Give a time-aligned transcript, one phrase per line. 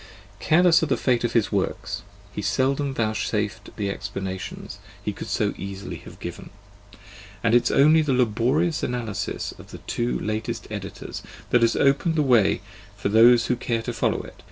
[0.39, 2.01] Careless of the fate of his works,
[2.31, 6.49] he seldom vouchsafed the explan ations he could so easily have given:
[7.43, 12.15] and it is only the laborious analysis of his two latest editors that has opened
[12.15, 12.61] the way
[12.97, 14.37] for those who care to follow in it.